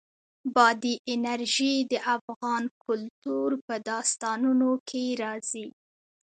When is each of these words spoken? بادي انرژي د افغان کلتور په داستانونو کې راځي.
بادي 0.55 0.93
انرژي 1.13 1.73
د 1.91 1.93
افغان 2.15 2.63
کلتور 2.85 3.49
په 3.65 3.75
داستانونو 3.89 4.69
کې 4.89 5.03
راځي. 5.23 5.65